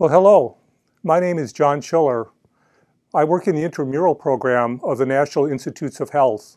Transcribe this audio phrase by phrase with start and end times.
[0.00, 0.58] Well, hello.
[1.02, 2.28] My name is John Schiller.
[3.12, 6.56] I work in the intramural program of the National Institutes of Health.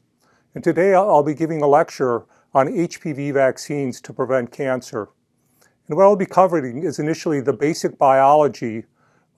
[0.54, 5.10] And today I'll be giving a lecture on HPV vaccines to prevent cancer.
[5.88, 8.84] And what I'll be covering is initially the basic biology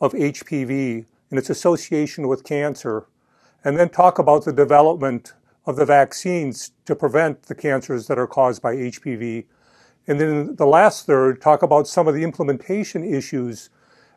[0.02, 3.06] of HPV and its association with cancer,
[3.64, 5.32] and then talk about the development
[5.66, 9.46] of the vaccines to prevent the cancers that are caused by HPV.
[10.08, 13.70] And then the last third, talk about some of the implementation issues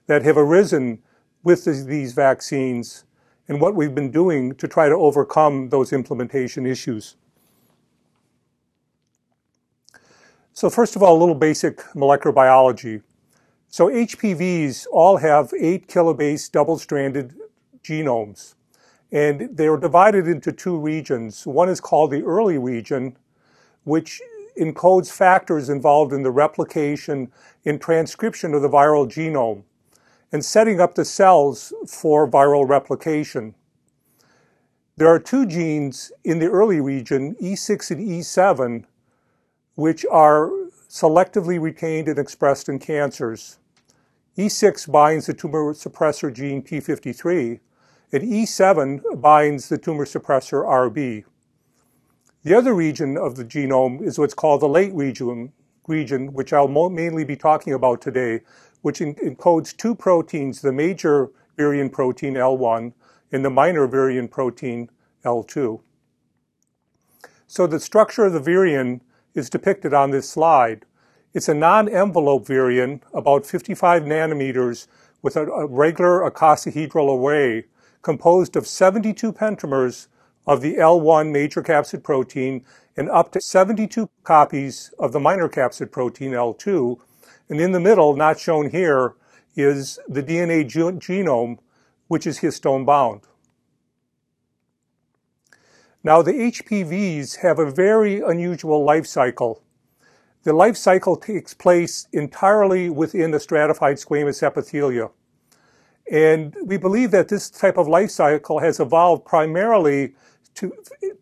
[0.07, 1.01] that have arisen
[1.43, 3.05] with these vaccines
[3.49, 7.17] and what we've been doing to try to overcome those implementation issues.
[10.53, 13.03] So first of all, a little basic molecular biology.
[13.69, 17.35] So HPVs all have eight kilobase double-stranded
[17.85, 18.55] genomes,
[19.13, 21.47] and they are divided into two regions.
[21.47, 23.17] One is called the early region,
[23.85, 24.21] which
[24.59, 27.31] encodes factors involved in the replication
[27.65, 29.63] and transcription of the viral genome
[30.33, 33.55] and setting up the cells for viral replication.
[34.97, 38.85] There are two genes in the early region, E6 and E7,
[39.75, 40.51] which are
[40.89, 43.59] selectively retained and expressed in cancers.
[44.39, 47.61] E6 binds the tumor suppressor gene P53,
[48.13, 51.25] and E7 binds the tumor suppressor RB.
[52.43, 55.53] The other region of the genome is what's called the late region,
[55.89, 58.41] region which I'll mainly be talking about today,
[58.83, 62.93] which encodes two proteins, the major virion protein L1
[63.33, 64.91] and the minor virion protein
[65.25, 65.81] L2.
[67.47, 69.01] So the structure of the virion
[69.35, 70.85] is depicted on this slide.
[71.35, 74.87] It's a non-envelope virion, about 55 nanometers,
[75.23, 77.65] with a, a regular icosahedral array
[78.03, 80.07] composed of 72 pentamers
[80.47, 82.65] of the L1 major capsid protein
[82.97, 86.99] and up to 72 copies of the minor capsid protein L2
[87.49, 89.15] and in the middle, not shown here,
[89.55, 91.59] is the DNA genome,
[92.09, 93.23] which is histone bound.
[96.03, 99.63] Now, the HPVs have a very unusual life cycle.
[100.45, 105.11] The life cycle takes place entirely within the stratified squamous epithelia.
[106.11, 110.15] And we believe that this type of life cycle has evolved primarily
[110.55, 110.73] to,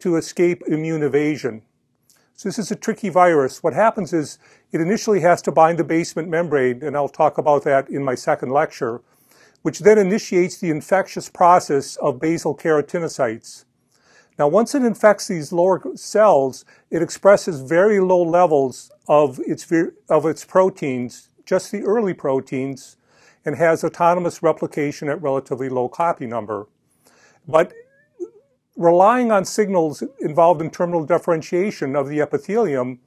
[0.00, 1.62] to escape immune evasion.
[2.36, 3.62] So this is a tricky virus.
[3.62, 4.38] What happens is
[4.72, 8.16] it initially has to bind the basement membrane, and I'll talk about that in my
[8.16, 9.02] second lecture,
[9.62, 13.64] which then initiates the infectious process of basal keratinocytes.
[14.36, 19.70] Now, once it infects these lower cells, it expresses very low levels of its,
[20.08, 22.96] of its proteins, just the early proteins,
[23.44, 26.66] and has autonomous replication at relatively low copy number.
[27.46, 27.74] But
[28.76, 32.98] relying on signals involved in terminal differentiation of the epithelium,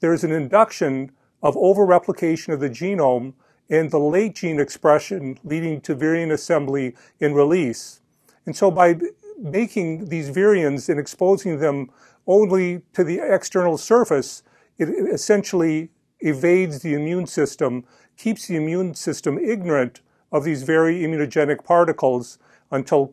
[0.00, 3.34] there's an induction of overreplication of the genome
[3.68, 8.00] and the late gene expression leading to virion assembly and release.
[8.46, 8.98] And so by
[9.38, 11.90] making these virions and exposing them
[12.26, 14.42] only to the external surface,
[14.78, 15.90] it essentially
[16.20, 17.84] evades the immune system,
[18.16, 22.38] keeps the immune system ignorant of these very immunogenic particles
[22.70, 23.06] until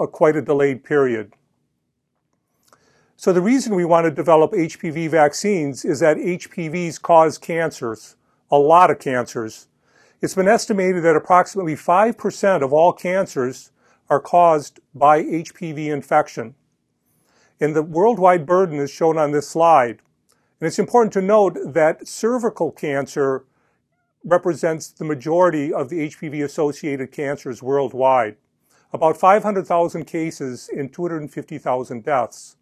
[0.00, 1.32] a, quite a delayed period.
[3.16, 8.16] So the reason we want to develop HPV vaccines is that HPVs cause cancers,
[8.50, 9.68] a lot of cancers.
[10.20, 13.70] It's been estimated that approximately 5% of all cancers
[14.10, 16.54] are caused by HPV infection.
[17.60, 20.02] And the worldwide burden is shown on this slide.
[20.60, 23.44] And it's important to note that cervical cancer
[24.24, 28.36] represents the majority of the HPV associated cancers worldwide
[28.94, 32.56] about 500,000 cases and 250,000 deaths.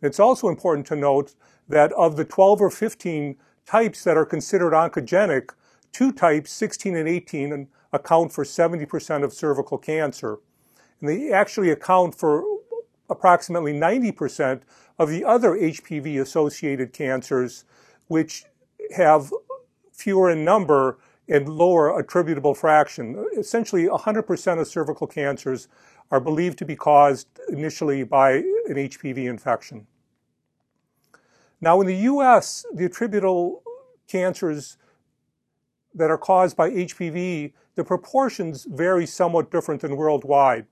[0.00, 1.34] It's also important to note
[1.68, 5.50] that of the 12 or 15 types that are considered oncogenic,
[5.92, 10.38] two types, 16 and 18, account for 70% of cervical cancer.
[11.00, 12.42] And they actually account for
[13.10, 14.62] approximately 90%
[14.98, 17.64] of the other HPV associated cancers,
[18.08, 18.44] which
[18.96, 19.30] have
[19.92, 20.96] fewer in number
[21.28, 23.26] and lower attributable fraction.
[23.36, 25.68] Essentially, 100% of cervical cancers
[26.10, 29.86] are believed to be caused initially by an HPV infection.
[31.60, 33.62] Now, in the US, the attributable
[34.06, 34.76] cancers
[35.94, 40.66] that are caused by HPV, the proportions vary somewhat different than worldwide.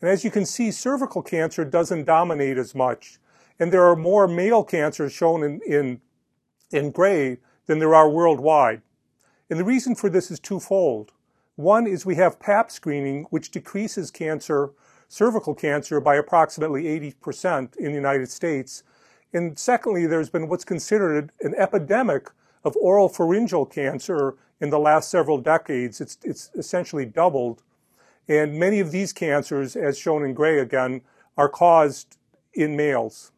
[0.00, 3.18] And as you can see, cervical cancer doesn't dominate as much.
[3.58, 6.00] And there are more male cancers shown in, in,
[6.70, 8.82] in gray than there are worldwide.
[9.48, 11.12] And the reason for this is twofold.
[11.56, 14.72] One is we have PAP screening, which decreases cancer,
[15.08, 18.82] cervical cancer, by approximately 80% in the United States.
[19.32, 22.30] And secondly, there's been what's considered an epidemic
[22.64, 26.00] of oral pharyngeal cancer in the last several decades.
[26.00, 27.62] It's, it's essentially doubled.
[28.28, 31.02] And many of these cancers, as shown in gray again,
[31.36, 32.16] are caused
[32.52, 33.30] in males.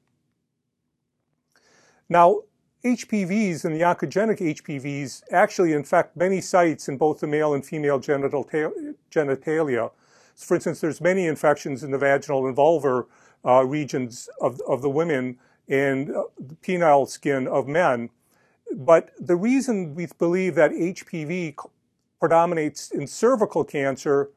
[2.09, 2.43] Now,
[2.85, 7.99] HPVs and the oncogenic HPVs actually infect many sites in both the male and female
[7.99, 9.91] genital genitalia.
[10.37, 13.07] For instance, there's many infections in the vaginal and vulvar
[13.45, 15.39] uh, regions of, of the women
[15.69, 18.11] and uh, the penile skin of men.
[18.73, 21.57] But the reason we believe that HPV
[22.21, 24.31] predominates in cervical cancer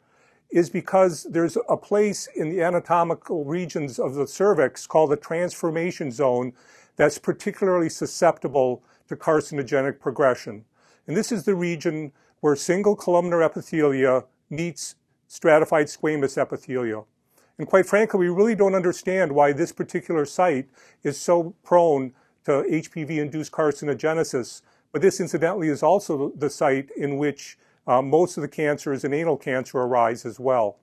[0.49, 6.11] is because there's a place in the anatomical regions of the cervix called the transformation
[6.11, 6.53] zone
[7.01, 10.63] that's particularly susceptible to carcinogenic progression.
[11.07, 12.12] And this is the region
[12.42, 14.94] where single columnar epithelia meets
[15.27, 17.03] stratified squamous epithelia.
[17.57, 20.69] And quite frankly, we really don't understand why this particular site
[21.01, 22.13] is so prone
[22.45, 24.62] to HPV-induced carcinogenesis.
[24.92, 27.57] But this, incidentally, is also the site in which
[27.88, 30.77] uh, most of the cancers in anal cancer arise as well.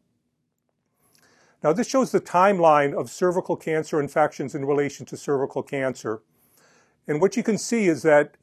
[1.63, 6.23] Now, this shows the timeline of cervical cancer infections in relation to cervical cancer.
[7.09, 8.37] And what you can see is that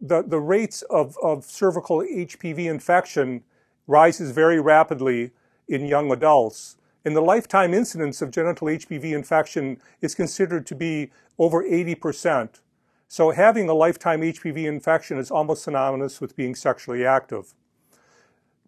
[0.00, 3.42] the, the rates of, of cervical HPV infection
[3.86, 5.32] rises very rapidly
[5.66, 6.76] in young adults.
[7.04, 12.60] And the lifetime incidence of genital HPV infection is considered to be over 80%.
[13.08, 17.54] So having a lifetime HPV infection is almost synonymous with being sexually active.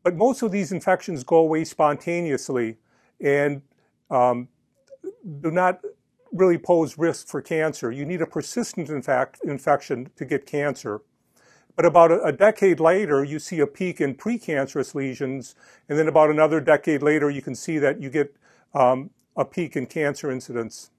[0.07, 2.77] But most of these infections go away spontaneously
[3.21, 3.61] and
[4.09, 4.47] um,
[5.41, 5.81] do not
[6.31, 7.91] really pose risk for cancer.
[7.91, 11.01] You need a persistent infection to get cancer.
[11.75, 15.57] But about a, a decade later, you see a peak in precancerous lesions,
[15.89, 18.33] and then about another decade later, you can see that you get
[18.75, 20.93] um, a peak in cancer incidence.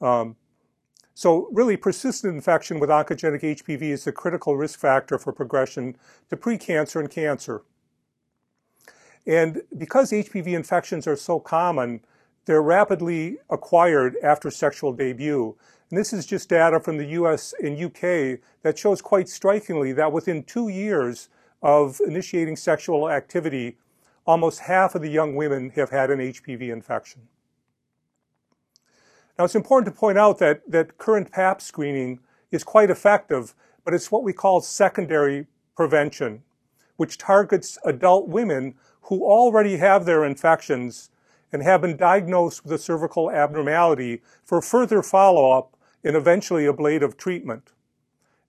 [0.00, 0.34] Um,
[1.16, 5.96] so really, persistent infection with oncogenic HPV is a critical risk factor for progression
[6.28, 7.62] to precancer and cancer.
[9.26, 12.02] And because HPV infections are so common,
[12.44, 15.56] they're rapidly acquired after sexual debut.
[15.88, 20.12] And this is just data from the US and UK that shows quite strikingly that
[20.12, 21.30] within two years
[21.62, 23.78] of initiating sexual activity,
[24.26, 27.22] almost half of the young women have had an HPV infection.
[29.38, 33.54] Now, it's important to point out that, that current PAP screening is quite effective,
[33.84, 35.46] but it's what we call secondary
[35.76, 36.42] prevention,
[36.96, 41.10] which targets adult women who already have their infections
[41.52, 47.72] and have been diagnosed with a cervical abnormality for further follow-up and eventually ablative treatment.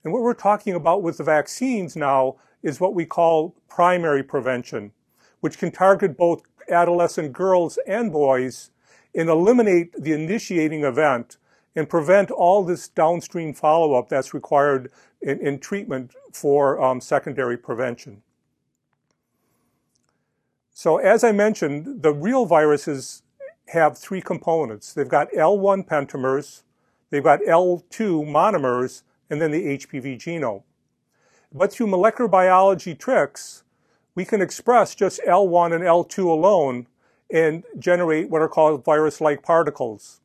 [0.04, 4.94] And what we're talking about with the vaccines now is what we call primary prevention,
[5.42, 8.72] which can target both adolescent girls and boys
[9.18, 11.38] and eliminate the initiating event
[11.76, 14.92] and prevent all this downstream follow-up that's required
[15.22, 18.22] in, in treatment for um, secondary prevention.
[20.72, 23.24] So as I mentioned, the real viruses
[23.70, 24.94] have three components.
[24.94, 26.62] They've got L1 pentamers,
[27.10, 30.62] they've got L2 monomers, and then the HPV genome.
[31.52, 33.64] But through molecular biology tricks,
[34.14, 36.88] we can express just L1 and L2 alone
[37.30, 40.22] and generate what are called virus-like particles.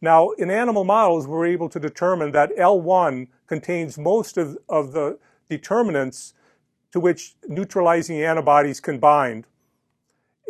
[0.00, 5.18] Now, in animal models, we're able to determine that L1 contains most of, of the
[5.48, 6.34] determinants
[6.92, 9.46] to which neutralizing antibodies can bind.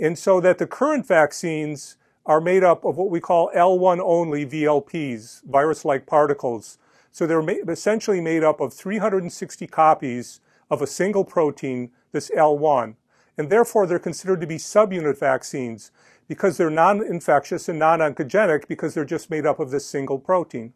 [0.00, 4.44] And so that the current vaccines are made up of what we call L1 only
[4.44, 6.76] VLPs, virus-like particles.
[7.12, 12.96] So they're ma essentially made up of 360 copies of a single protein, this L1
[13.38, 15.90] and therefore they're considered to be subunit vaccines
[16.28, 20.72] because they're non-infectious and non-oncogenic because they're just made up of this single protein.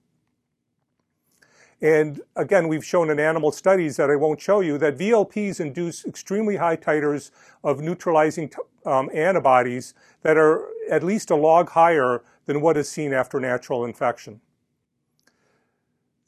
[1.83, 6.05] And again, we've shown in animal studies that I won't show you that VLPs induce
[6.05, 7.31] extremely high titers
[7.65, 8.53] of neutralizing
[8.85, 13.85] um, antibodies that are at least a log higher than what is seen after natural
[13.85, 14.41] infection.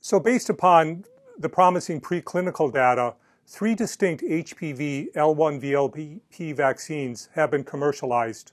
[0.01, 1.05] So based upon
[1.39, 3.15] the promising preclinical data,
[3.47, 8.53] three distinct HPV L1 VLP vaccines have been commercialized.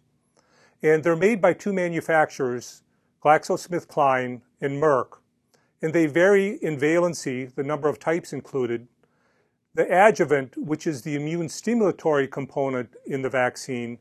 [0.81, 2.84] And they're made by two manufacturers,
[3.24, 5.19] GlaxoSmithKline and Merck.
[5.81, 8.88] And they vary in valency, the number of types included.
[9.75, 14.00] The adjuvant, which is the immune stimulatory component in the vaccine,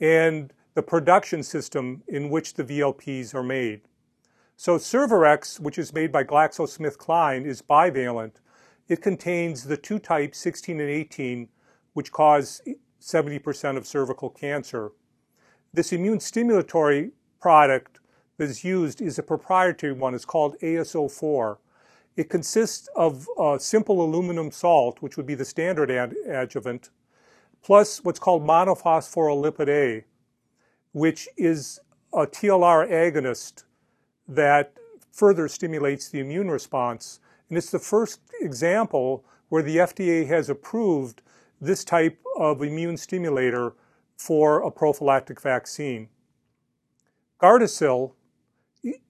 [0.00, 3.80] and the production system in which the VLPs are made.
[4.56, 8.34] So Cervarix, which is made by GlaxoSmithKline, is bivalent,
[8.88, 11.48] it contains the two types, 16 and 18,
[11.92, 12.62] which cause
[13.00, 14.92] 70% of cervical cancer.
[15.72, 18.00] This immune stimulatory product
[18.38, 20.14] that is used is a proprietary one.
[20.14, 21.58] It's called AS04.
[22.16, 26.90] It consists of uh, simple aluminum salt, which would be the standard ad- adjuvant,
[27.62, 30.04] plus what's called monophosphoryllipid A,
[30.92, 31.78] which is
[32.12, 33.64] a TLR agonist
[34.26, 34.72] that
[35.12, 37.20] further stimulates the immune response.
[37.48, 41.22] And it's the first example where the FDA has approved
[41.60, 43.74] this type of immune stimulator
[44.16, 46.08] for a prophylactic vaccine.
[47.40, 48.12] Gardasil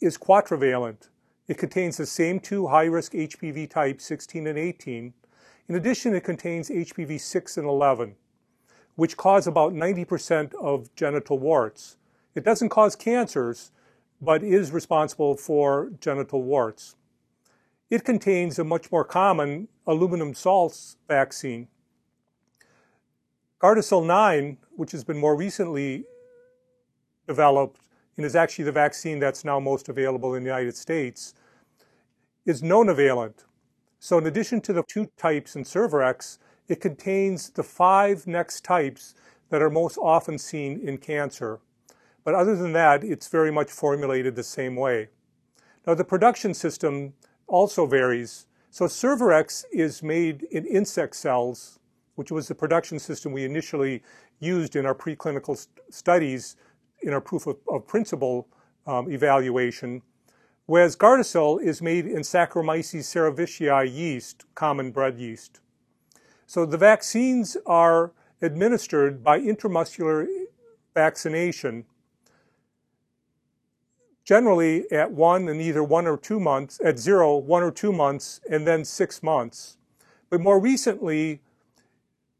[0.01, 1.09] is quadrivalent.
[1.47, 5.15] It contains the same two high-risk HPV types, 16 and 18.
[5.69, 8.17] In addition, it contains HPV 6 and 11,
[8.97, 11.97] which cause about 90% of genital warts.
[12.35, 13.73] It doesn't cause cancers,
[14.21, 16.97] but is responsible for genital warts.
[17.91, 21.69] It contains a much more common aluminum salts vaccine.
[23.61, 26.05] Gardasil 9, which has been more recently
[27.27, 27.81] developed
[28.17, 31.35] and is actually the vaccine that's now most available in the United States,
[32.45, 33.45] is nonavalent.
[33.99, 39.15] So in addition to the two types in Cervarix, it contains the five next types
[39.49, 41.61] that are most often seen in cancer.
[42.23, 45.09] But other than that, it's very much formulated the same way.
[45.87, 47.15] Now the production system
[47.49, 48.47] also varies.
[48.71, 51.79] So Cervarix is made in insect cells,
[52.15, 54.03] which was the production system we initially
[54.39, 56.57] used in our preclinical st- studies
[57.03, 58.47] in our proof of, of principle
[58.87, 60.03] um, evaluation,
[60.67, 65.61] whereas Gardasil is made in Saccharomyces cerevisiae yeast, common bread yeast.
[66.47, 70.27] So the vaccines are administered by intramuscular
[70.95, 71.85] vaccination,
[74.29, 78.43] generally at one and either one or two months, at zero, one or two months,
[78.51, 79.79] and then six months.
[80.29, 81.41] But more recently,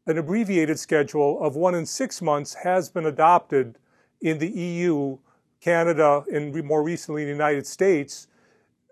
[0.05, 3.79] an abbreviated schedule of one and six months has been adopted
[4.21, 5.17] in the EU,
[5.61, 8.27] Canada, and more recently in the United States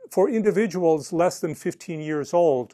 [0.10, 2.74] for individuals less than 15 years old,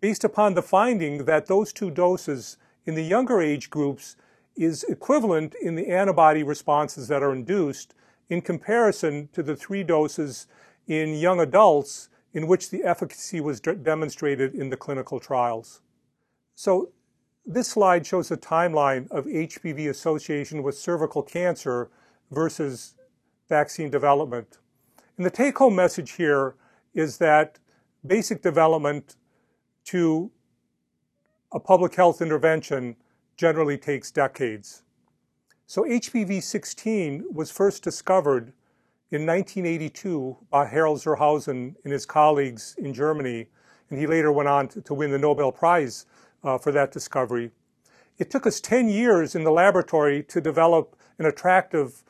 [0.00, 4.14] based upon the finding that those two doses in the younger age groups
[4.54, 7.92] is equivalent in the antibody responses that are induced
[8.28, 10.46] in comparison to the three doses
[10.86, 15.80] in young adults in which the efficacy was de- demonstrated in the clinical trials.
[16.54, 16.90] So
[17.46, 21.90] this slide shows a timeline of HPV association with cervical cancer
[22.30, 22.94] versus
[23.48, 24.58] vaccine development.
[25.16, 26.56] And the take home message here
[26.94, 27.58] is that
[28.06, 29.16] basic development
[29.84, 30.30] to
[31.52, 32.96] a public health intervention
[33.36, 34.83] generally takes decades.
[35.66, 38.52] So HPV 16 was first discovered
[39.10, 43.46] in 1982 by Harald zur Hausen and his colleagues in Germany,
[43.88, 46.04] and he later went on to, to win the Nobel Prize
[46.42, 47.50] uh, for that discovery.
[48.18, 52.04] It took us 10 years in the laboratory to develop an attractive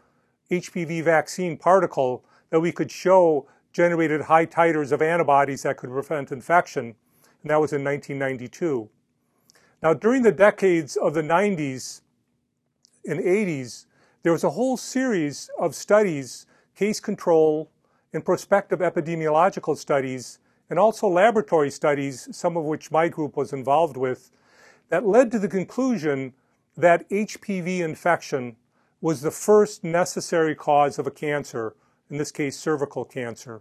[0.50, 6.32] HPV vaccine particle that we could show generated high titers of antibodies that could prevent
[6.32, 6.96] infection,
[7.42, 8.88] and that was in 1992.
[9.80, 12.00] Now, during the decades of the 90s
[13.06, 13.87] and 80s,
[14.23, 17.70] there was a whole series of studies, case control,
[18.12, 20.38] and prospective epidemiological studies
[20.70, 24.30] and also laboratory studies, some of which my group was involved with,
[24.88, 26.32] that led to the conclusion
[26.76, 28.56] that HPV infection
[29.00, 31.75] was the first necessary cause of a cancer,
[32.11, 33.61] in this case, cervical cancer.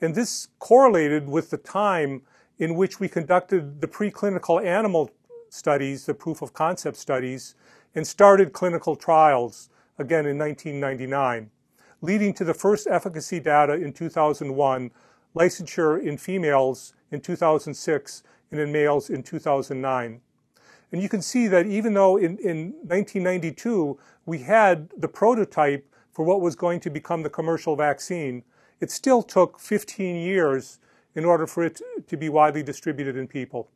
[0.00, 2.22] And this correlated with the time
[2.58, 5.10] in which we conducted the preclinical animal
[5.50, 7.54] studies, the proof of concept studies,
[7.94, 9.68] and started clinical trials
[9.98, 11.50] again in 1999,
[12.00, 14.90] leading to the first efficacy data in 2001
[15.34, 20.20] licensure in females in 2006 and in males in 2009.
[20.92, 26.24] And you can see that even though in, in 1992 we had the prototype for
[26.24, 28.42] what was going to become the commercial vaccine,
[28.80, 30.78] it still took 15 years
[31.14, 33.68] in order for it to be widely distributed in people.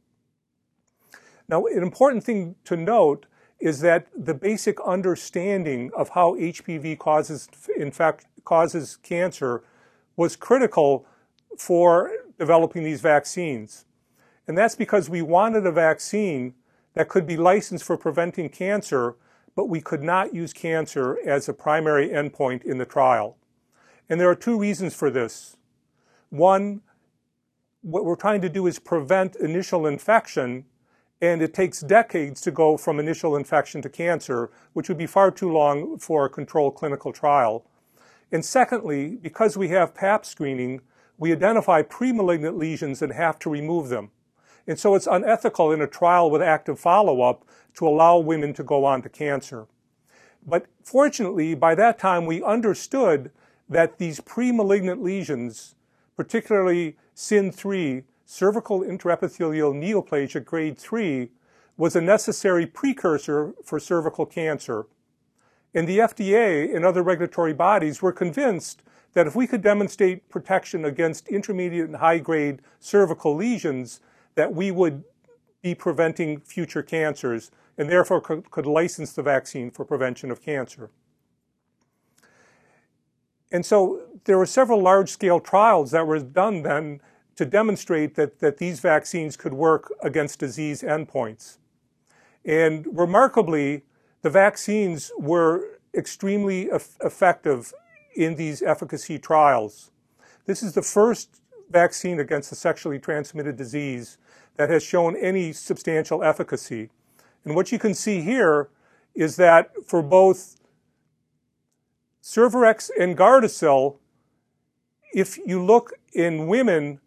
[1.48, 3.26] Now, an important thing to note
[3.64, 9.64] is that the basic understanding of how HPV causes, in fact, causes cancer
[10.16, 11.06] was critical
[11.56, 13.86] for developing these vaccines.
[14.46, 16.52] And that's because we wanted a vaccine
[16.92, 19.16] that could be licensed for preventing cancer,
[19.56, 23.38] but we could not use cancer as a primary endpoint in the trial.
[24.10, 25.56] And there are two reasons for this.
[26.28, 26.82] One,
[27.80, 30.66] what we're trying to do is prevent initial infection,
[31.20, 35.30] and it takes decades to go from initial infection to cancer, which would be far
[35.30, 37.64] too long for a controlled clinical trial.
[38.32, 40.80] And secondly, because we have PAP screening,
[41.16, 44.10] we identify premalignant lesions and have to remove them.
[44.66, 47.44] And so it's unethical in a trial with active follow-up
[47.74, 49.66] to allow women to go on to cancer.
[50.46, 53.30] But fortunately, by that time, we understood
[53.68, 55.74] that these premalignant lesions,
[56.16, 61.30] particularly CIN3, cervical intraepithelial neoplasia grade 3,
[61.76, 64.86] was a necessary precursor for cervical cancer.
[65.74, 68.82] And the FDA and other regulatory bodies were convinced
[69.14, 74.00] that if we could demonstrate protection against intermediate and high grade cervical lesions,
[74.34, 75.04] that we would
[75.62, 80.90] be preventing future cancers and therefore could, license the vaccine for prevention of cancer.
[83.50, 87.00] And so there were several large scale trials that were done then
[87.36, 91.58] to demonstrate that, that these vaccines could work against disease endpoints.
[92.44, 93.82] And remarkably,
[94.22, 97.72] the vaccines were extremely effective
[98.16, 99.90] in these efficacy trials.
[100.46, 104.18] This is the first vaccine against a sexually transmitted disease
[104.56, 106.90] that has shown any substantial efficacy.
[107.44, 108.68] And what you can see here
[109.14, 110.56] is that for both
[112.22, 113.96] Cervarix and Gardasil,
[115.12, 117.00] if you look in women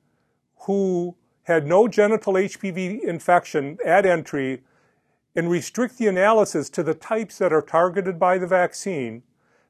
[0.62, 4.62] who had no genital HPV infection at entry
[5.36, 9.24] and restrict the analysis to the types that are targeted by the vaccine,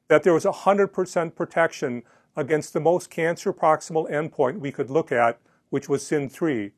[0.07, 2.03] that there was 100% protection
[2.35, 5.39] against the most cancer proximal endpoint we could look at,
[5.69, 6.71] which was CIN3.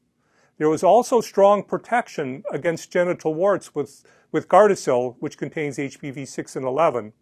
[0.57, 6.55] There was also strong protection against genital warts with, with Gardasil, which contains HPV 6
[6.55, 7.13] and 11.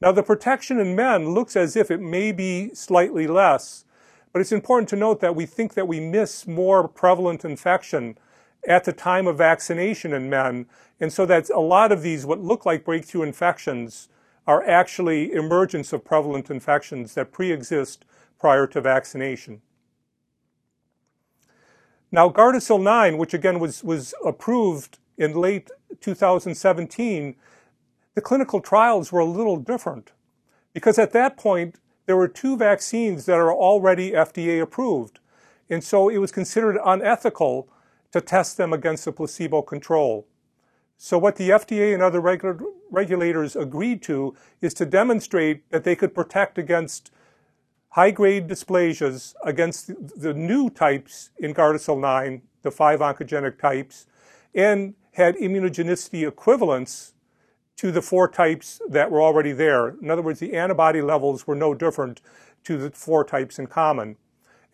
[0.00, 3.84] Now, the protection in men looks as if it may be slightly less,
[4.32, 8.18] but it's important to note that we think that we miss more prevalent infection
[8.66, 10.66] at the time of vaccination in men,
[11.00, 14.08] and so that a lot of these, what look like breakthrough infections,
[14.46, 18.04] are actually emergence of prevalent infections that pre-exist
[18.38, 19.60] prior to vaccination.
[22.10, 25.70] Now, Gardasil 9, which again was, was approved in late
[26.00, 27.36] 2017,
[28.14, 30.12] the clinical trials were a little different
[30.72, 35.20] because at that point, there were two vaccines that are already FDA approved.
[35.68, 37.68] And so it was considered unethical
[38.12, 40.26] to test them against a placebo control.
[40.96, 45.94] So what the FDA and other regu regulators agreed to is to demonstrate that they
[45.94, 47.10] could protect against
[47.90, 54.06] high-grade dysplasias against the, the new types in Gardasil 9, the five oncogenic types,
[54.54, 57.12] and had immunogenicity equivalence
[57.78, 59.88] to the four types that were already there.
[59.88, 62.20] In other words, the antibody levels were no different
[62.64, 64.16] to the four types in common.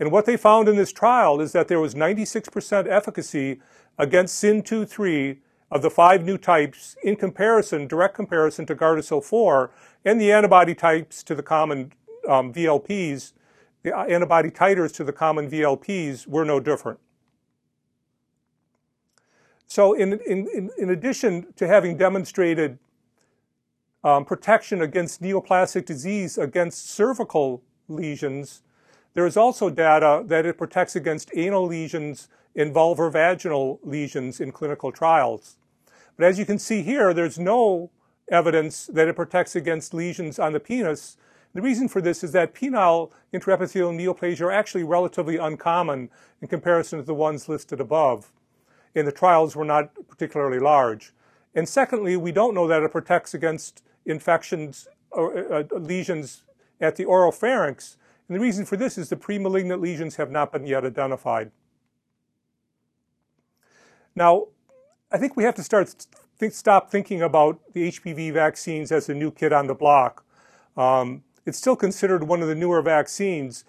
[0.01, 3.61] And what they found in this trial is that there was 96% efficacy
[3.99, 5.39] against CIN 2, 3
[5.71, 9.71] of the five new types in comparison, direct comparison to Gardasil 4
[10.05, 11.93] and the antibody types to the common
[12.29, 13.33] um, VLPs,
[13.83, 16.99] the antibody titers to the common VLPs were no different.
[19.67, 22.79] So in, in, in addition to having demonstrated
[24.05, 28.63] um, protection against neoplastic disease against cervical lesions,
[29.15, 34.93] there is also data that it protects against anal lesions and vulvar-vaginal lesions in clinical
[34.93, 35.57] trials.
[36.17, 37.91] But as you can see here, there's no
[38.31, 41.17] evidence that it protects against lesions on the penis.
[41.55, 46.99] The reason for this is that penile intraepithelial neoplasia are actually relatively uncommon in comparison
[46.99, 48.33] to the ones listed above.
[48.95, 51.13] And the trials were not particularly large.
[51.55, 56.45] And secondly, we don't know that it protects against infections or uh, uh, lesions
[56.81, 57.97] at the oropharynx.
[58.29, 61.51] And the reason for this is the premalignant lesions have not been yet identified.
[64.15, 64.49] Now,
[65.13, 65.95] I think we have to start
[66.51, 70.25] stop thinking about the HPV vaccines as a new kid on the block.
[70.77, 73.65] Um, it's still considered one of the newer vaccines,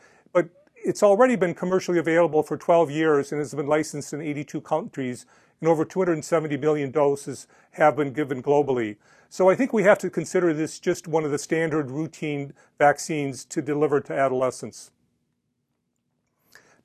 [0.85, 5.25] it's already been commercially available for 12 years and has been licensed in 82 countries,
[5.59, 8.97] and over 270 million doses have been given globally.
[9.27, 13.45] So I think we have to consider this just one of the standard routine vaccines
[13.45, 14.91] to deliver to adolescents.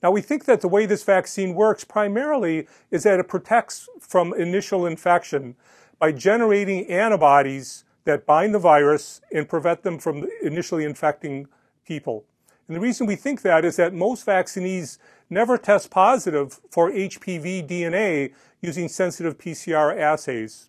[0.03, 4.33] Now, we think that the way this vaccine works primarily is that it protects from
[4.33, 5.57] initial infection
[5.99, 11.49] by generating antibodies that bind the virus and prevent them from initially infecting
[11.85, 12.25] people.
[12.71, 17.69] And the reason we think that is that most vaccinees never test positive for HPV
[17.69, 20.69] DNA using sensitive PCR assays.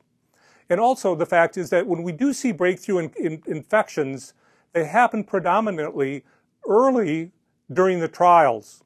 [0.68, 4.34] And also the fact is that when we do see breakthrough in, in infections,
[4.74, 6.24] they happen predominantly
[6.68, 7.34] early
[7.72, 8.84] during the trials.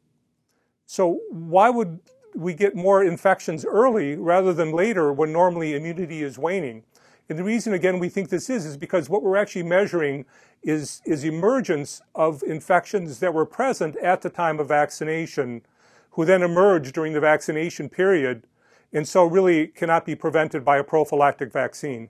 [0.86, 2.02] So why would
[2.36, 6.84] we get more infections early rather than later when normally immunity is waning?
[7.28, 10.26] And the reason, again, we think this is, is because what we're actually measuring
[10.62, 15.64] is, is emergence of infections that were present at the time of vaccination,
[16.12, 18.46] who then emerge during the vaccination period,
[18.94, 22.10] and so really cannot be prevented by a prophylactic vaccine.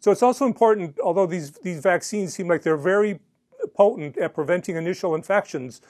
[0.00, 3.20] So it's also important, although these, these vaccines seem like they're very
[3.74, 5.80] potent at preventing initial infections,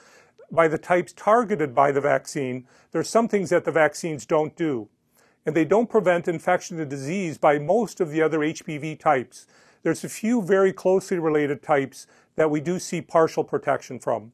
[0.51, 4.55] by the types targeted by the vaccine, there are some things that the vaccines don't
[4.55, 4.87] do.
[5.45, 9.45] And they don't prevent infection and disease by most of the other HPV types.
[9.83, 14.31] There's a few very closely related types that we do see partial protection from.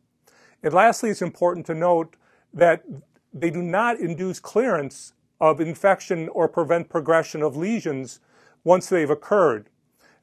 [0.61, 2.15] And lastly, it's important to note
[2.53, 2.83] that
[3.33, 8.19] they do not induce clearance of infection or prevent progression of lesions
[8.63, 9.69] once they've occurred.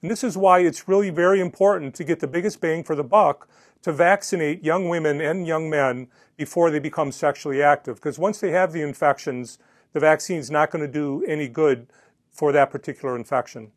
[0.03, 3.05] And this is why it's really very important to get the biggest bang for the
[3.05, 3.49] buck
[3.83, 7.97] to vaccinate young women and young men before they become sexually active.
[7.97, 9.59] Because once they have the infections,
[9.97, 11.87] the vaccine is not going to do any good
[12.31, 13.73] for that particular infection.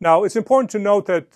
[0.00, 1.28] Now, it's important to note that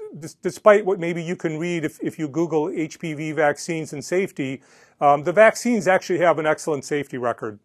[0.42, 4.60] despite what maybe you can read if, if you Google HPV vaccines and safety,
[5.00, 7.60] um, the vaccines actually have an excellent safety record.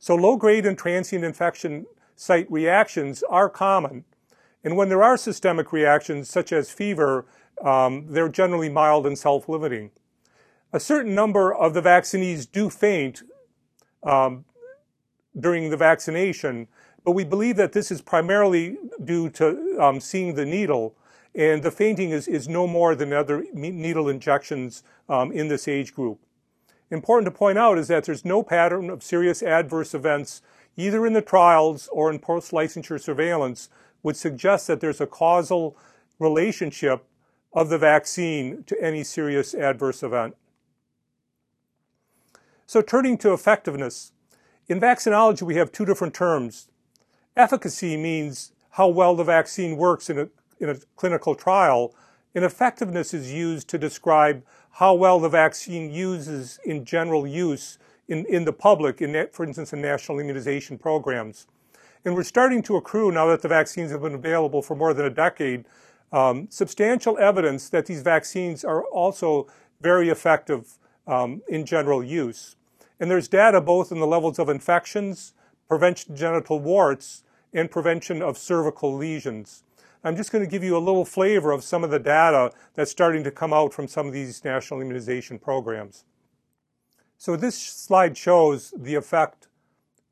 [0.00, 4.06] So low-grade and transient infection site reactions are common.
[4.64, 7.26] And when there are systemic reactions, such as fever,
[7.64, 9.92] um, they're generally mild and self-limiting.
[10.72, 13.22] A certain number of the vaccinees do faint
[14.02, 14.44] um,
[15.38, 16.68] during the vaccination,
[17.04, 20.94] but we believe that this is primarily due to um, seeing the needle,
[21.34, 25.94] and the fainting is, is no more than other needle injections um, in this age
[25.94, 26.18] group.
[26.90, 30.42] Important to point out is that there's no pattern of serious adverse events
[30.76, 33.68] either in the trials or in post-licensure surveillance
[34.02, 35.76] would suggest that there's a causal
[36.18, 37.04] relationship
[37.52, 40.36] of the vaccine to any serious adverse event.
[42.66, 44.12] So turning to effectiveness,
[44.68, 46.68] in vaccinology we have two different terms.
[47.36, 50.28] Efficacy means how well the vaccine works in a,
[50.60, 51.94] in a clinical trial,
[52.34, 58.24] and effectiveness is used to describe how well the vaccine uses in general use in,
[58.26, 61.46] in the public, in, for instance, in national immunization programs.
[62.04, 65.06] And we're starting to accrue, now that the vaccines have been available for more than
[65.06, 65.64] a decade,
[66.12, 69.48] um, substantial evidence that these vaccines are also
[69.80, 72.56] very effective um, in general use.
[73.00, 75.34] And there's data both in the levels of infections,
[75.68, 79.62] prevention of genital warts, and prevention of cervical lesions.
[80.04, 82.90] I'm just going to give you a little flavor of some of the data that's
[82.90, 86.04] starting to come out from some of these national immunization programs.
[87.16, 89.48] So this slide shows the effect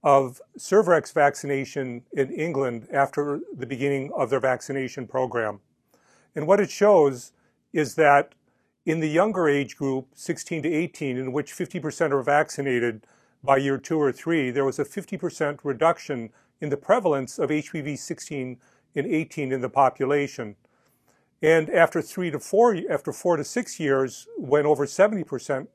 [0.02, 5.60] of Cervarix vaccination in England after the beginning of their vaccination program.
[6.34, 7.32] And what it shows
[7.72, 8.34] is that
[8.86, 13.04] in the younger age group, 16 to 18, in which 50% are vaccinated
[13.42, 17.98] by year two or three, there was a 50% reduction in the prevalence of HPV
[17.98, 18.58] 16
[18.94, 20.54] and 18 in the population.
[21.42, 25.66] And after three to four, after four to six years, when over 70%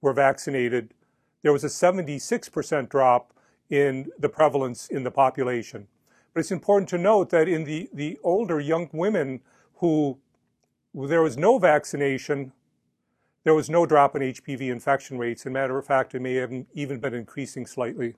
[0.00, 0.94] were vaccinated,
[1.42, 3.34] there was a 76% drop
[3.70, 5.88] in the prevalence in the population.
[6.32, 9.40] But it's important to note that in the, the older young women
[9.76, 10.18] who
[10.94, 12.52] there was no vaccination,
[13.44, 15.46] there was no drop in HPV infection rates.
[15.46, 18.14] A matter of fact, it may have even been increasing slightly.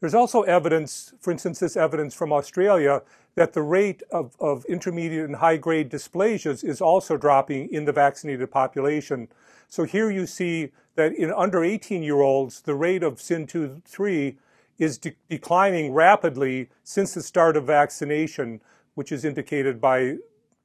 [0.00, 3.02] There's also evidence, for instance, this evidence from Australia,
[3.36, 7.92] that the rate of, of intermediate and high grade dysplasias is also dropping in the
[7.92, 9.28] vaccinated population.
[9.68, 14.36] So here you see that in under 18 year olds, the rate of CIN2-3
[14.76, 18.60] is de declining rapidly since the start of vaccination,
[18.94, 20.16] which is indicated by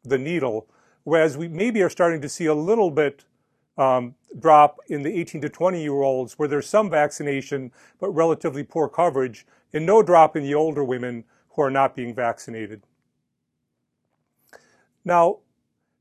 [0.04, 0.68] the needle,
[1.04, 3.26] whereas we maybe are starting to see a little bit
[3.78, 8.63] um, drop in the 18 to 20 year olds where there's some vaccination but relatively
[8.63, 12.84] poor coverage, and no drop in the older women who are not being vaccinated.
[15.04, 15.40] Now,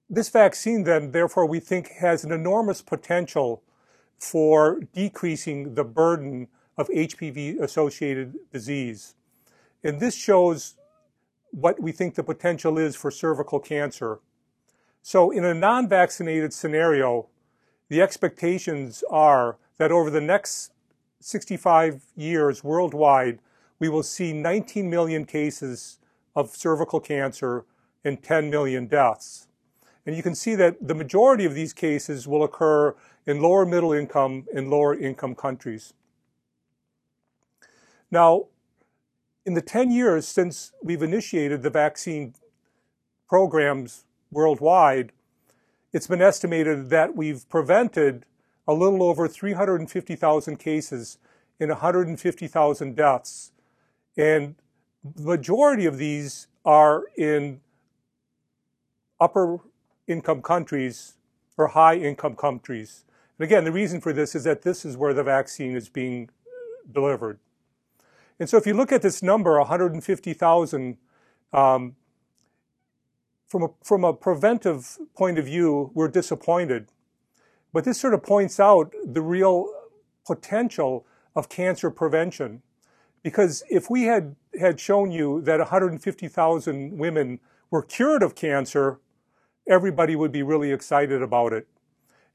[0.08, 3.62] this vaccine then, therefore, we think has an enormous potential
[4.18, 9.14] for decreasing the burden of HPV associated disease.
[9.82, 10.74] And this shows
[11.50, 14.20] what we think the potential is for cervical cancer.
[15.02, 17.28] So in a non-vaccinated scenario,
[17.88, 20.72] the expectations are that over the next
[21.20, 23.38] 65 years worldwide,
[23.78, 25.98] we will see 19 million cases
[26.34, 27.64] of cervical cancer
[28.04, 29.48] and 10 million deaths.
[30.04, 32.94] And you can see that the majority of these cases will occur
[33.26, 35.94] in lower middle income and lower income countries.
[38.10, 38.46] Now,
[39.46, 42.34] in the 10 years since we've initiated the vaccine
[43.28, 45.12] programs worldwide,
[45.92, 48.26] it's been estimated that we've prevented
[48.66, 51.18] a little over 350,000 cases
[51.60, 53.52] and 150,000 deaths.
[54.16, 54.56] And
[55.04, 57.60] the majority of these are in
[59.20, 59.60] upper
[60.08, 61.14] income countries
[61.56, 63.04] or high income countries.
[63.38, 66.30] And again, the reason for this is that this is where the vaccine is being
[66.90, 67.38] delivered.
[68.38, 70.96] And so if you look at this number, 150,000,
[71.52, 71.96] um,
[73.46, 76.88] from a, from a preventive point of view, we're disappointed.
[77.72, 79.68] But this sort of points out the real
[80.26, 82.62] potential of cancer prevention.
[83.22, 89.00] Because if we had, had shown you that 150,000 women were cured of cancer,
[89.68, 91.66] everybody would be really excited about it.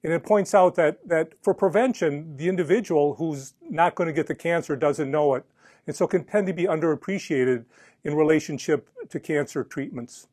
[0.03, 4.27] And it points out that, that for prevention, the individual who's not going to get
[4.27, 5.45] the cancer doesn't know it.
[5.87, 7.65] And so can tend to be underappreciated
[8.03, 10.27] in relationship to cancer treatments.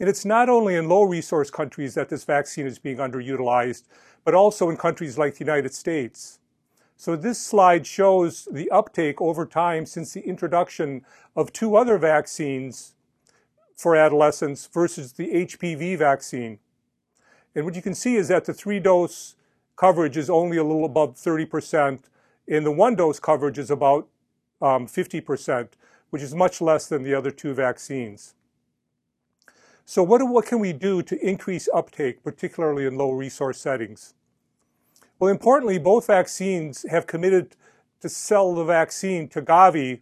[0.00, 3.84] And it's not only in low resource countries that this vaccine is being underutilized,
[4.24, 6.38] but also in countries like the United States.
[6.96, 12.94] So this slide shows the uptake over time since the introduction of two other vaccines
[13.76, 16.58] for adolescents versus the HPV vaccine.
[17.54, 19.34] And what you can see is that the three dose
[19.76, 22.00] coverage is only a little above 30%,
[22.48, 24.08] and the one dose coverage is about
[24.60, 25.68] um, 50%,
[26.10, 28.34] which is much less than the other two vaccines.
[29.84, 34.14] So what, what can we do to increase uptake, particularly in low resource settings?
[35.18, 37.56] Well, importantly, both vaccines have committed
[38.00, 40.00] to sell the vaccine to Gavi,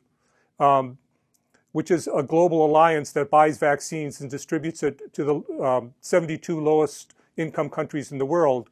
[0.59, 0.99] um,
[1.73, 6.59] which is a global alliance that buys vaccines and distributes it to the um, 72
[6.59, 8.69] lowest income countries in the world.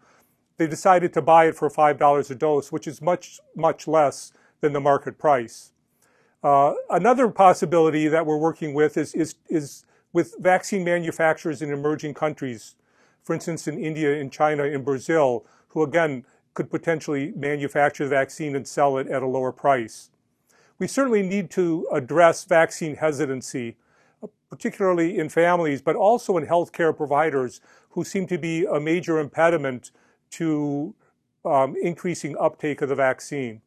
[0.59, 4.73] They decided to buy it for $5 a dose, which is much, much less than
[4.73, 5.73] the market price.
[6.42, 12.14] Uh, another possibility that we're working with is, is, is with vaccine manufacturers in emerging
[12.14, 12.75] countries,
[13.23, 18.57] for instance, in India, in China, in Brazil, who again could potentially manufacture the vaccine
[18.57, 20.11] and sell it at a lower price.
[20.79, 23.77] We certainly need to address vaccine hesitancy,
[24.49, 29.90] particularly in families, but also in healthcare providers who seem to be a major impediment
[30.30, 30.94] to
[31.44, 33.60] um, increasing uptake of the vaccine.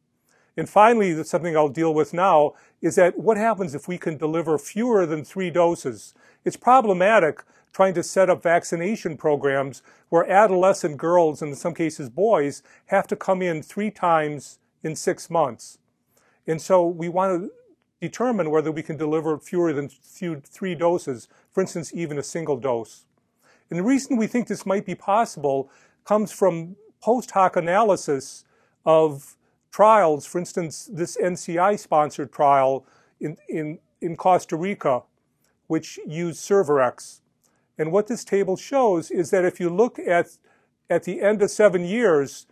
[0.56, 4.16] And finally, that's something I'll deal with now is that what happens if we can
[4.16, 6.14] deliver fewer than three doses?
[6.44, 12.10] It's problematic trying to set up vaccination programs where adolescent girls, and in some cases
[12.10, 15.78] boys, have to come in three times in six months.
[16.46, 17.50] And so we want to
[18.00, 23.06] determine whether we can deliver fewer than three doses, for instance, even a single dose.
[23.70, 25.70] And the reason we think this might be possible
[26.04, 28.44] comes from post hoc analysis
[28.84, 29.36] of
[29.70, 32.84] trials, for instance, this NCI sponsored trial
[33.20, 35.02] in, in, in Costa Rica,
[35.66, 37.20] which used Cervarix.
[37.78, 40.36] And what this table shows is that if you look at,
[40.90, 42.46] at the end of seven years,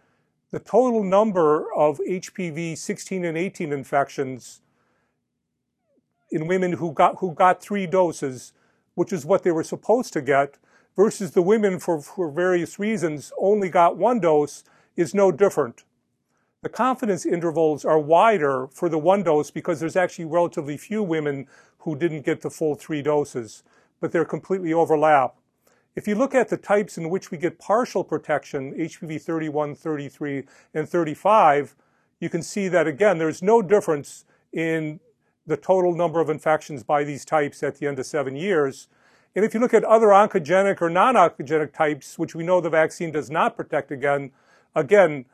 [0.50, 4.62] the total number of HPV 16 and 18 infections
[6.30, 8.52] in women who got, who got three doses,
[8.94, 10.56] which is what they were supposed to get,
[10.96, 14.64] versus the women for, for various reasons only got one dose
[14.96, 15.85] is no different.
[16.62, 21.46] The confidence intervals are wider for the one dose because there's actually relatively few women
[21.79, 23.62] who didn't get the full three doses
[24.00, 25.37] but they're completely overlap.
[25.94, 30.44] If you look at the types in which we get partial protection, HPV 31, 33,
[30.74, 31.76] and 35,
[32.18, 35.00] you can see that again, there's no difference in
[35.46, 38.88] the total number of infections by these types at the end of seven years.
[39.34, 43.12] And if you look at other oncogenic or non-oncogenic types, which we know the vaccine
[43.12, 44.32] does not protect again,
[44.74, 45.26] again,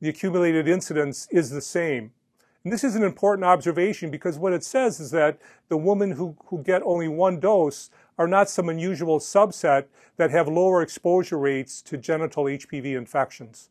[0.00, 2.12] the accumulated incidence is the same.
[2.64, 5.38] And this is an important observation because what it says is that
[5.68, 10.46] the women who, who get only one dose are not some unusual subset that have
[10.46, 13.70] lower exposure rates to genital HPV infections.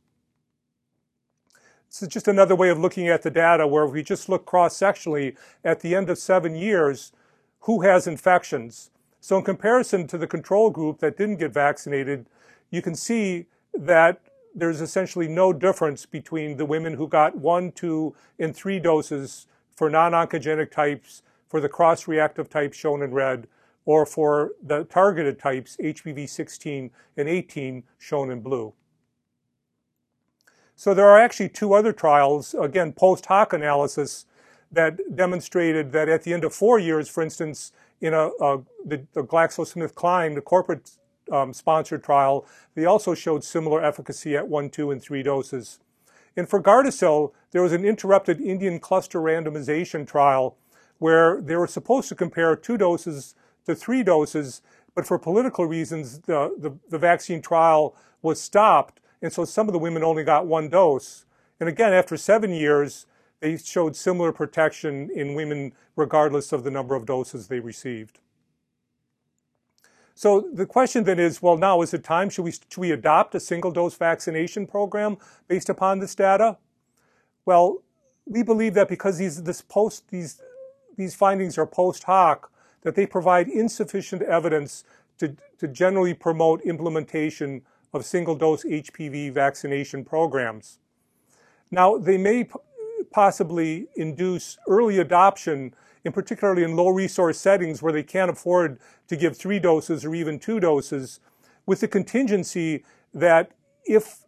[1.87, 4.45] This is just another way of looking at the data where if we just look
[4.45, 7.11] cross-sectionally at the end of seven years,
[7.61, 8.89] who has infections.
[9.19, 12.25] So in comparison to the control group that didn't get vaccinated,
[12.69, 14.21] you can see that
[14.55, 19.89] there's essentially no difference between the women who got one, two, and three doses for
[19.89, 23.47] non-oncogenic types, for the cross-reactive types shown in red,
[23.85, 28.73] or for the targeted types, HPV 16 and 18, shown in blue.
[30.75, 34.25] So there are actually two other trials, again, post hoc analysis,
[34.71, 39.05] that demonstrated that at the end of four years, for instance, in a, a the,
[39.13, 40.91] the GlaxoSmithKline, the corporate
[41.31, 45.79] um, sponsored trial, they also showed similar efficacy at one, two, and three doses.
[46.35, 50.57] And for Gardasil, there was an interrupted Indian cluster randomization trial
[50.97, 53.35] where they were supposed to compare two doses
[53.65, 54.61] to three doses,
[54.95, 59.01] but for political reasons, the, the, the vaccine trial was stopped.
[59.21, 61.25] And so some of the women only got one dose.
[61.59, 63.05] And again, after seven years,
[63.39, 68.19] they showed similar protection in women regardless of the number of doses they received.
[70.13, 72.29] So the question then is, well, now is it time?
[72.29, 76.57] Should we, should we adopt a single dose vaccination program based upon this data?
[77.45, 77.83] Well,
[78.25, 80.41] we believe that because these, this post, these,
[80.97, 84.83] these findings are post hoc, that they provide insufficient evidence
[85.19, 87.61] to, to generally promote implementation
[87.93, 90.79] of single dose HPV vaccination programs.
[91.71, 92.49] Now, they may
[93.11, 99.15] possibly induce early adoption, in particularly in low resource settings where they can't afford to
[99.15, 101.19] give three doses or even two doses,
[101.65, 103.51] with the contingency that
[103.85, 104.25] if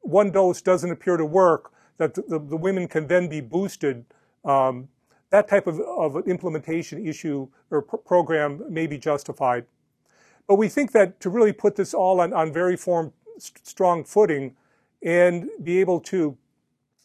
[0.00, 4.04] one dose doesn't appear to work, that the, the, the women can then be boosted.
[4.44, 4.88] Um,
[5.30, 9.64] that type of, of implementation issue or pr program may be justified.
[10.46, 14.04] But we think that to really put this all on, on very form, st strong
[14.04, 14.56] footing
[15.02, 16.36] and be able to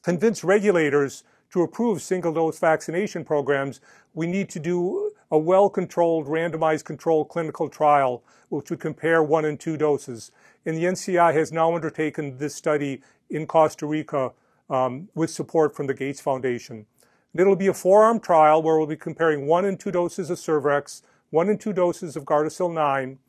[0.03, 3.79] convince regulators to approve single dose vaccination programs,
[4.13, 9.45] we need to do a well controlled, randomized controlled clinical trial which would compare one
[9.45, 10.31] and two doses.
[10.65, 14.31] And the NCI has now undertaken this study in Costa Rica
[14.69, 16.86] um, with support from the Gates Foundation.
[17.33, 20.29] And it'll be a four arm trial where we'll be comparing one and two doses
[20.29, 23.19] of Cervarix, one and two doses of Gardasil 9,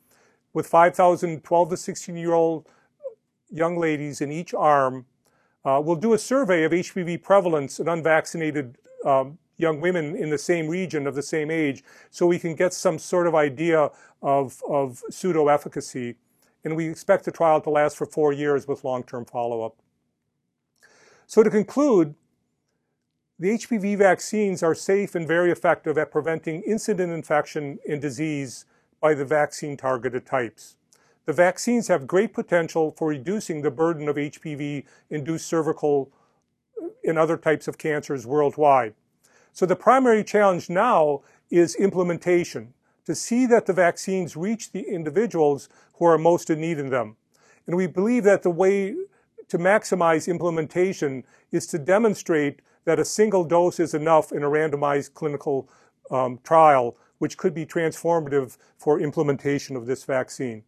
[0.53, 2.65] with 5,000 12 to 16 year old
[3.49, 5.05] young ladies in each arm.
[5.65, 10.37] Uh, we'll do a survey of HPV prevalence in unvaccinated um, young women in the
[10.37, 13.91] same region of the same age so we can get some sort of idea
[14.21, 16.15] of, of pseudo efficacy.
[16.63, 19.75] And we expect the trial to last for four years with long term follow up.
[21.25, 22.15] So, to conclude,
[23.37, 28.65] the HPV vaccines are safe and very effective at preventing incident infection and disease
[28.99, 30.75] by the vaccine targeted types.
[31.25, 36.11] The vaccines have great potential for reducing the burden of HPV induced cervical
[37.03, 38.93] and other types of cancers worldwide.
[39.53, 42.73] So the primary challenge now is implementation
[43.05, 47.17] to see that the vaccines reach the individuals who are most in need of them.
[47.67, 48.95] And we believe that the way
[49.47, 55.13] to maximize implementation is to demonstrate that a single dose is enough in a randomized
[55.13, 55.69] clinical
[56.11, 60.63] um, trial which could be transformative for implementation of this vaccine.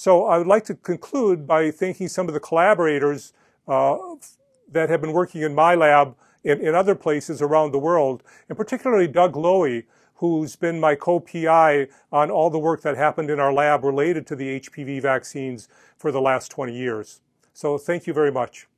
[0.00, 3.34] So I would like to conclude by thanking some of the collaborators
[3.68, 3.98] uh,
[4.72, 9.06] that have been working in my lab in other places around the world, and particularly
[9.06, 9.84] Doug Lowy,
[10.14, 14.36] who's been my co-PI on all the work that happened in our lab related to
[14.36, 17.20] the HPV vaccines for the last 20 years.
[17.52, 18.69] So thank you very much.